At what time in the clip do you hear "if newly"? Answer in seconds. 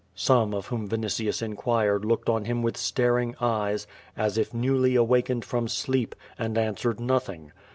4.35-4.95